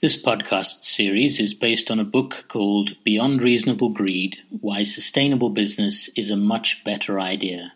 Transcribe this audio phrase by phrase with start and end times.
[0.00, 6.08] This podcast series is based on a book called Beyond Reasonable Greed Why Sustainable Business
[6.14, 7.72] is a Much Better Idea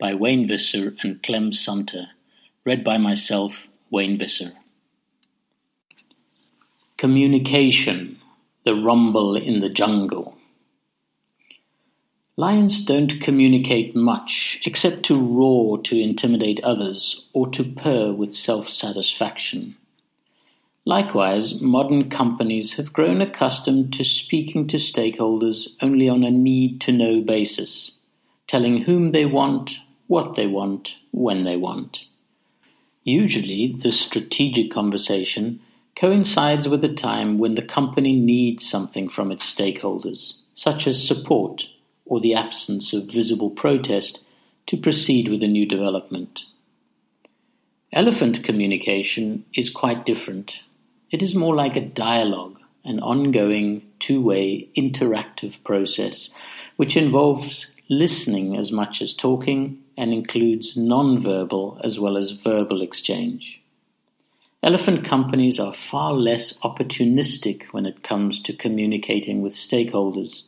[0.00, 2.06] by Wayne Visser and Clem Sunter,
[2.64, 4.52] read by myself, Wayne Visser.
[6.96, 8.18] Communication
[8.64, 10.38] The Rumble in the Jungle.
[12.34, 18.70] Lions don't communicate much except to roar to intimidate others or to purr with self
[18.70, 19.76] satisfaction.
[20.88, 27.90] Likewise, modern companies have grown accustomed to speaking to stakeholders only on a need-to-know basis,
[28.46, 32.06] telling whom they want, what they want, when they want.
[33.04, 35.60] Usually, the strategic conversation
[35.94, 41.66] coincides with a time when the company needs something from its stakeholders, such as support
[42.06, 44.20] or the absence of visible protest,
[44.66, 46.44] to proceed with a new development.
[47.92, 50.62] Elephant communication is quite different
[51.10, 56.30] it is more like a dialogue, an ongoing, two-way, interactive process,
[56.76, 63.60] which involves listening as much as talking and includes non-verbal as well as verbal exchange.
[64.62, 70.42] Elephant companies are far less opportunistic when it comes to communicating with stakeholders.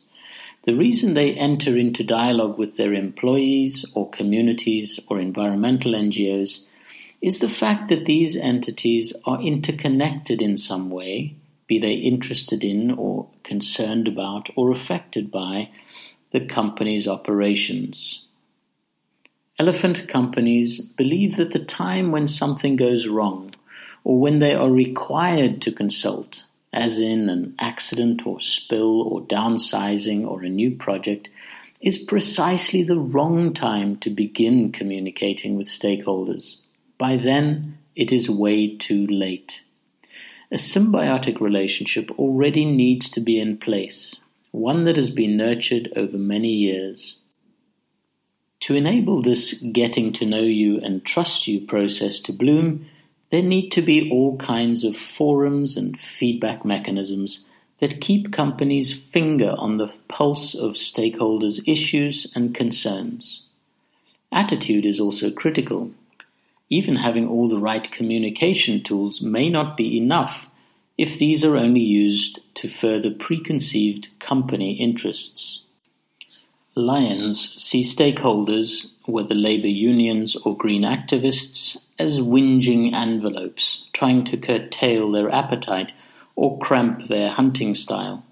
[0.63, 6.65] The reason they enter into dialogue with their employees or communities or environmental NGOs
[7.21, 11.35] is the fact that these entities are interconnected in some way,
[11.67, 15.69] be they interested in or concerned about or affected by
[16.31, 18.25] the company's operations.
[19.59, 23.53] Elephant companies believe that the time when something goes wrong
[24.03, 30.25] or when they are required to consult, as in an accident or spill or downsizing
[30.25, 31.29] or a new project,
[31.79, 36.60] is precisely the wrong time to begin communicating with stakeholders.
[37.01, 39.63] By then, it is way too late.
[40.51, 44.17] A symbiotic relationship already needs to be in place,
[44.51, 47.17] one that has been nurtured over many years.
[48.59, 52.85] To enable this getting to know you and trust you process to bloom,
[53.31, 57.45] there need to be all kinds of forums and feedback mechanisms
[57.79, 63.41] that keep companies' finger on the pulse of stakeholders' issues and concerns.
[64.31, 65.95] Attitude is also critical.
[66.71, 70.47] Even having all the right communication tools may not be enough
[70.97, 75.63] if these are only used to further preconceived company interests.
[76.73, 85.11] Lions see stakeholders, whether labor unions or green activists, as whinging envelopes trying to curtail
[85.11, 85.91] their appetite
[86.37, 88.23] or cramp their hunting style.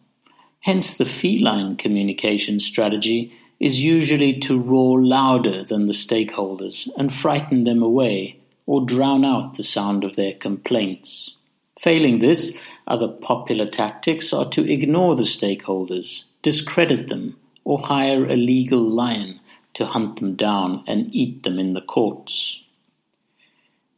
[0.62, 7.64] Hence the feline communication strategy is usually to roar louder than the stakeholders and frighten
[7.66, 11.36] them away or drown out the sound of their complaints.
[11.80, 12.54] Failing this,
[12.88, 19.40] other popular tactics are to ignore the stakeholders, discredit them, or hire a legal lion
[19.74, 22.62] to hunt them down and eat them in the courts.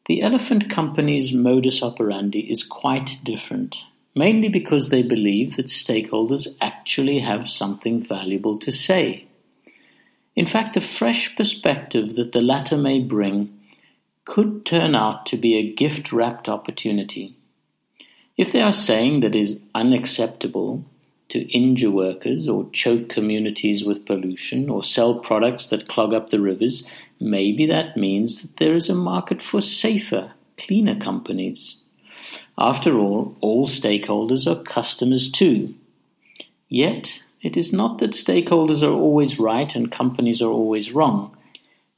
[0.08, 3.84] The elephant company's modus operandi is quite different,
[4.16, 9.28] mainly because they believe that stakeholders actually have something valuable to say.
[10.36, 13.58] In fact, the fresh perspective that the latter may bring
[14.26, 17.36] could turn out to be a gift wrapped opportunity.
[18.38, 20.86] If they are saying that it is unacceptable
[21.30, 26.40] to injure workers or choke communities with pollution or sell products that clog up the
[26.40, 26.88] rivers,
[27.20, 31.78] maybe that means that there is a market for safer, cleaner companies.
[32.58, 35.74] After all, all stakeholders are customers too.
[36.68, 41.36] Yet, it is not that stakeholders are always right and companies are always wrong.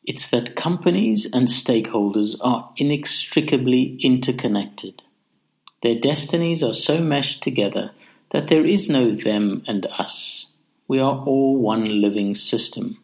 [0.06, 5.02] It's that companies and stakeholders are inextricably interconnected.
[5.82, 7.92] Their destinies are so meshed together
[8.32, 10.48] that there is no them and us.
[10.88, 12.98] We are all one living system.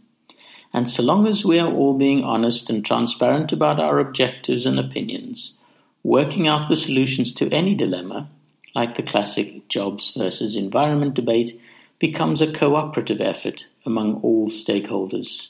[0.74, 4.80] And so long as we are all being honest and transparent about our objectives and
[4.80, 5.58] opinions,
[6.04, 8.30] working out the solutions to any dilemma,
[8.76, 11.60] like the classic jobs versus environment debate,
[12.00, 15.48] becomes a cooperative effort among all stakeholders.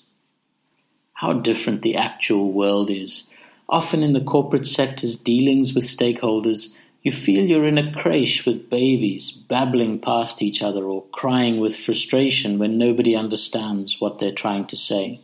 [1.14, 3.28] How different the actual world is.
[3.68, 8.70] Often in the corporate sector's dealings with stakeholders, you feel you're in a creche with
[8.70, 14.66] babies, babbling past each other or crying with frustration when nobody understands what they're trying
[14.68, 15.22] to say.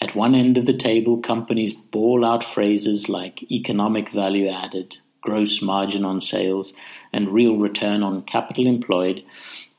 [0.00, 5.62] At one end of the table, companies bawl out phrases like economic value added, gross
[5.62, 6.74] margin on sales,
[7.12, 9.24] and real return on capital employed,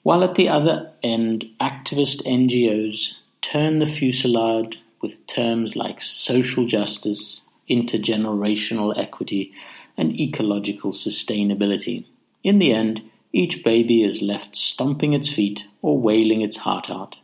[0.07, 7.41] while at the other end, activist NGOs turn the fusillade with terms like social justice,
[7.69, 9.51] intergenerational equity,
[9.97, 12.05] and ecological sustainability,
[12.41, 13.01] In the end,
[13.33, 17.17] each baby is left stomping its feet or wailing its heart out.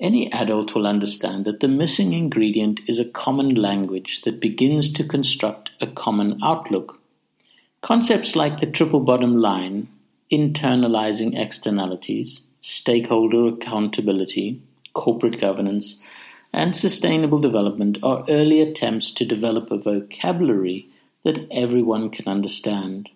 [0.00, 5.04] Any adult will understand that the missing ingredient is a common language that begins to
[5.04, 6.98] construct a common outlook.
[7.82, 9.88] Concepts like the triple bottom line,
[10.30, 15.98] internalizing externalities, stakeholder accountability, corporate governance,
[16.52, 20.88] and sustainable development are early attempts to develop a vocabulary
[21.24, 23.10] that everyone can understand.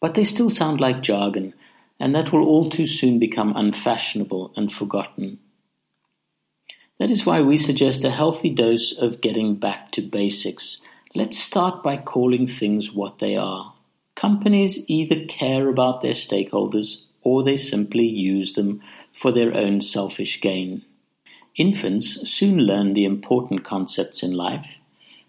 [0.00, 1.54] But they still sound like jargon,
[1.98, 5.38] and that will all too soon become unfashionable and forgotten.
[6.98, 10.80] That is why we suggest a healthy dose of getting back to basics.
[11.14, 13.74] Let's start by calling things what they are.
[14.14, 18.82] Companies either care about their stakeholders or they simply use them
[19.12, 20.84] for their own selfish gain.
[21.56, 24.76] Infants soon learn the important concepts in life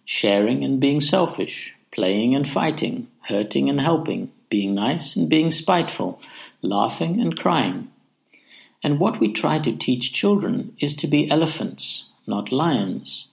[0.06, 6.20] sharing and being selfish, playing and fighting, hurting and helping, being nice and being spiteful,
[6.62, 7.90] laughing and crying.
[8.84, 13.28] And what we try to teach children is to be elephants, not lions.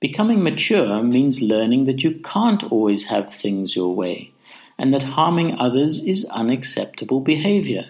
[0.00, 4.32] Becoming mature means learning that you can't always have things your way,
[4.78, 7.86] and that harming others is unacceptable behavior.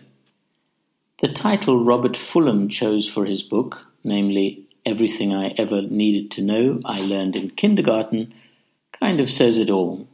[1.23, 6.81] The title Robert Fulghum chose for his book, namely Everything I Ever Needed to Know
[6.85, 8.35] I Learned in Kindergarten,
[8.93, 10.07] kind of says it all.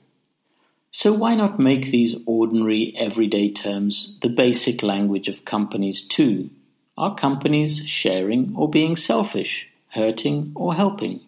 [0.91, 6.51] So why not make these ordinary, everyday terms the basic language of companies too?
[6.97, 11.21] Are companies sharing or being selfish, hurting or helping?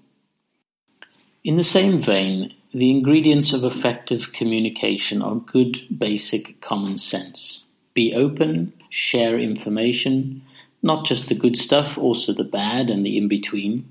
[1.42, 7.62] In the same vein, the ingredients of effective communication are good basic common sense.
[7.94, 10.42] Be open, share information,
[10.82, 13.88] not just the good stuff, also the bad and the in between,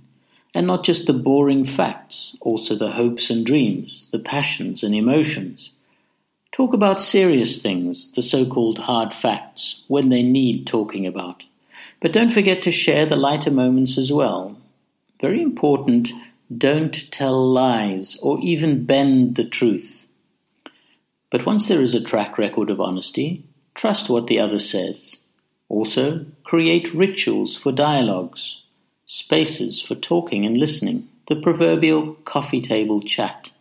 [0.54, 5.72] and not just the boring facts, also the hopes and dreams, the passions and emotions.
[6.52, 11.46] Talk about serious things, the so called hard facts, when they need talking about.
[12.02, 14.58] But don't forget to share the lighter moments as well.
[15.22, 16.12] Very important,
[16.58, 20.08] don't tell lies or even bend the truth.
[21.32, 25.18] But once there is a track record of honesty, trust what the other says.
[25.70, 28.62] Also, create rituals for dialogues,
[29.06, 33.52] spaces for talking and listening, the proverbial coffee table chat.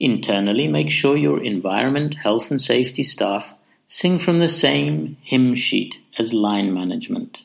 [0.00, 3.54] Internally, make sure your environment, health, and safety staff
[3.86, 7.42] sing from the same hymn sheet as line management.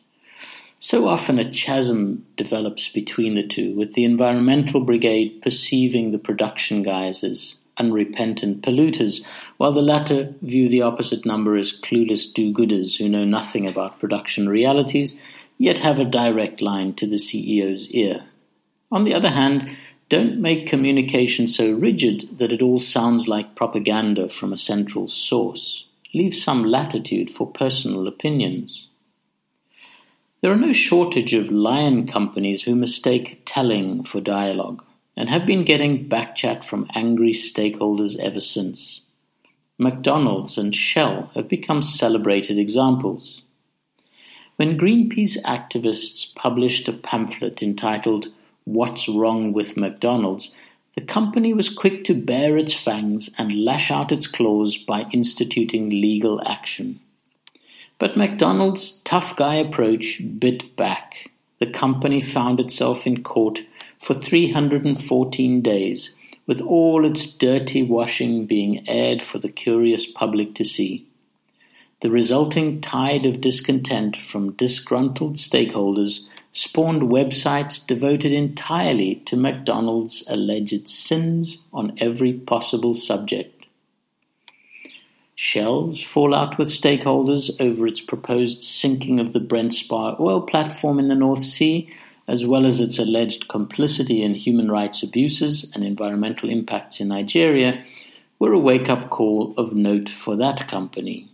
[0.83, 6.83] So often a chasm develops between the two, with the environmental brigade perceiving the production
[6.83, 9.23] guys as unrepentant polluters,
[9.55, 13.97] while the latter view the opposite number as clueless do gooders who know nothing about
[13.97, 15.17] production realities,
[15.57, 18.25] yet have a direct line to the CEO's ear.
[18.91, 19.69] On the other hand,
[20.09, 25.85] don't make communication so rigid that it all sounds like propaganda from a central source
[26.13, 28.89] leave some latitude for personal opinions.
[30.43, 34.83] There are no shortage of lion companies who mistake telling for dialogue,
[35.15, 38.99] and have been getting backchat from angry stakeholders ever since.
[39.77, 43.43] McDonald's and Shell have become celebrated examples.
[44.57, 48.27] When Greenpeace activists published a pamphlet entitled
[48.65, 50.53] What's Wrong with McDonald's,
[50.97, 55.89] the company was quick to bare its fangs and lash out its claws by instituting
[55.89, 56.99] legal action.
[58.03, 61.31] But McDonald's tough guy approach bit back.
[61.61, 63.61] The company found itself in court
[63.97, 66.13] for 314 days,
[66.45, 71.07] with all its dirty washing being aired for the curious public to see.
[72.01, 80.89] The resulting tide of discontent from disgruntled stakeholders spawned websites devoted entirely to McDonald's alleged
[80.89, 83.52] sins on every possible subject.
[85.35, 91.07] Shell's fallout with stakeholders over its proposed sinking of the Brent Spar oil platform in
[91.07, 91.89] the North Sea,
[92.27, 97.83] as well as its alleged complicity in human rights abuses and environmental impacts in Nigeria,
[98.37, 101.29] were a wake up call of note for that company.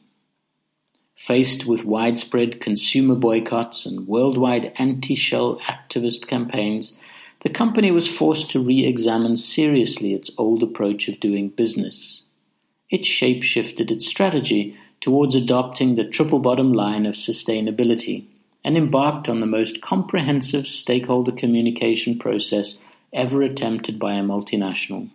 [1.16, 6.98] Faced with widespread consumer boycotts and worldwide anti-Shell activist campaigns,
[7.44, 12.19] the company was forced to re-examine seriously its old approach of doing business.
[12.90, 18.26] It shape-shifted its strategy towards adopting the triple bottom line of sustainability
[18.64, 22.80] and embarked on the most comprehensive stakeholder communication process
[23.14, 25.10] ever attempted by a multinational.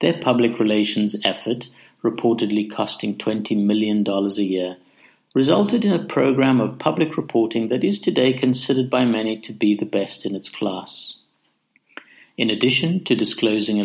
[0.00, 1.68] Their public relations effort
[2.02, 4.76] reportedly costing $20 million a year,
[5.34, 9.74] resulted in a program of public reporting that is today considered by many to be
[9.74, 11.16] the best in its class.
[12.36, 13.78] In addition to disclosing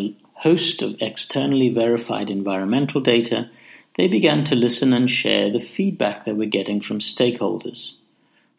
[0.45, 3.49] host of externally verified environmental data,
[3.97, 7.93] they began to listen and share the feedback they were getting from stakeholders.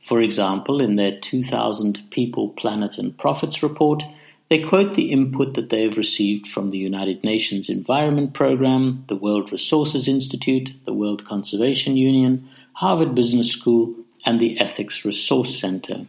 [0.00, 4.02] For example, in their 2000 People, Planet and Profits report,
[4.50, 9.16] they quote the input that they have received from the United Nations Environment Programme, the
[9.16, 16.06] World Resources Institute, the World Conservation Union, Harvard Business School, and the Ethics Resource Center.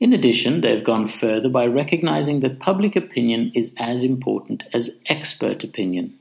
[0.00, 4.98] In addition, they have gone further by recognizing that public opinion is as important as
[5.06, 6.18] expert opinion.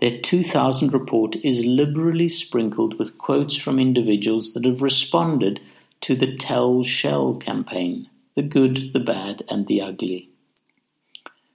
[0.00, 5.60] Their 2000 report is liberally sprinkled with quotes from individuals that have responded
[6.02, 10.30] to the Tell Shell campaign the good, the bad, and the ugly.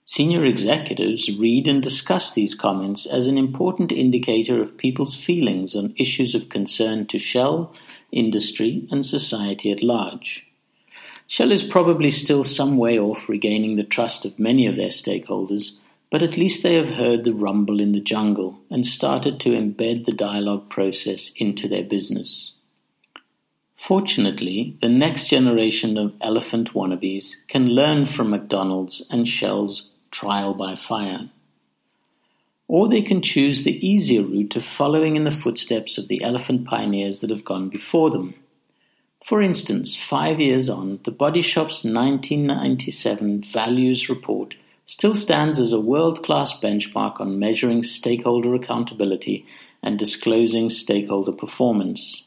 [0.04, 5.94] Senior executives read and discuss these comments as an important indicator of people's feelings on
[5.98, 7.74] issues of concern to Shell,
[8.12, 10.46] industry, and society at large.
[11.34, 15.72] Shell is probably still some way off regaining the trust of many of their stakeholders,
[16.12, 20.06] but at least they have heard the rumble in the jungle and started to embed
[20.06, 22.52] the dialogue process into their business.
[23.76, 30.76] Fortunately, the next generation of elephant wannabes can learn from McDonald's and Shell's trial by
[30.76, 31.32] fire.
[32.68, 36.68] Or they can choose the easier route of following in the footsteps of the elephant
[36.68, 38.36] pioneers that have gone before them.
[39.24, 45.80] For instance, five years on, the Body Shop's 1997 Values Report still stands as a
[45.80, 49.46] world class benchmark on measuring stakeholder accountability
[49.82, 52.26] and disclosing stakeholder performance.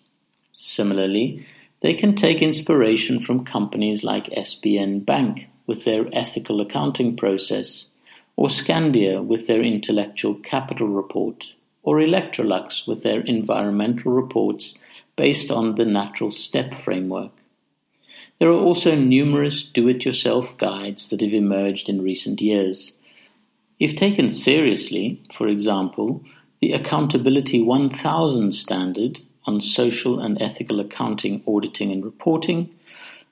[0.55, 1.47] Similarly,
[1.83, 7.85] they can take inspiration from companies like SBN Bank with their ethical accounting process,
[8.37, 14.75] or Skandia with their intellectual capital report, or Electrolux with their environmental reports
[15.17, 17.33] based on the natural step framework.
[18.39, 22.93] There are also numerous do it yourself guides that have emerged in recent years.
[23.81, 26.23] If taken seriously, for example,
[26.61, 32.71] the Accountability 1000 standard on social and ethical accounting, auditing, and reporting,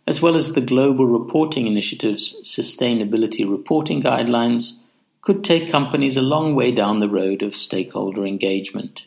[0.06, 4.72] as well as the Global Reporting Initiative's Sustainability Reporting Guidelines,
[5.22, 9.04] could take companies a long way down the road of stakeholder engagement.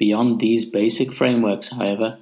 [0.00, 2.16] Beyond these basic frameworks, however,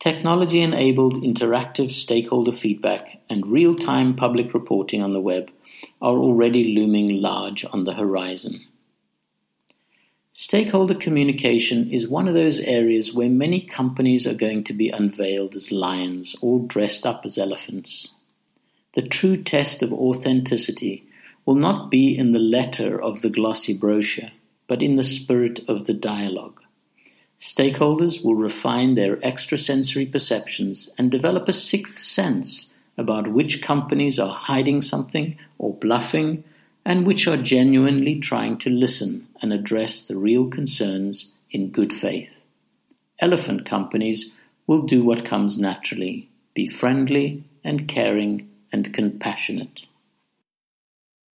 [0.00, 5.48] technology enabled interactive stakeholder feedback and real time public reporting on the web
[6.00, 8.66] are already looming large on the horizon.
[10.32, 15.54] Stakeholder communication is one of those areas where many companies are going to be unveiled
[15.54, 18.08] as lions, all dressed up as elephants.
[18.94, 21.06] The true test of authenticity
[21.46, 24.32] will not be in the letter of the glossy brochure,
[24.66, 26.61] but in the spirit of the dialogue.
[27.42, 34.32] Stakeholders will refine their extrasensory perceptions and develop a sixth sense about which companies are
[34.32, 36.44] hiding something or bluffing
[36.84, 42.30] and which are genuinely trying to listen and address the real concerns in good faith.
[43.18, 44.30] Elephant companies
[44.68, 49.82] will do what comes naturally be friendly and caring and compassionate.